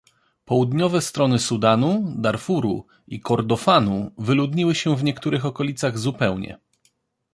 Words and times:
Południowe 0.45 1.01
strony 1.01 1.39
Sudanu, 1.39 2.13
Darfuru 2.17 2.85
i 3.07 3.19
Kordofanu 3.19 4.11
wyludniły 4.17 4.75
się 4.75 4.95
w 4.95 5.03
niektórych 5.03 5.45
okolicach 5.45 5.97
zupełnie. 5.99 6.57